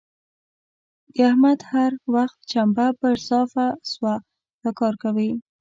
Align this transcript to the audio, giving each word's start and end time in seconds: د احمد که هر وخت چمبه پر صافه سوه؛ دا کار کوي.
د 1.13 1.15
احمد 1.29 1.59
که 1.63 1.67
هر 1.73 1.91
وخت 2.15 2.37
چمبه 2.51 2.87
پر 2.99 3.15
صافه 3.29 3.65
سوه؛ 3.91 4.15
دا 4.61 4.69
کار 4.79 4.93
کوي. 5.03 5.31